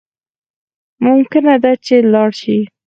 [1.05, 2.57] ممکنه ده چی لاړ شی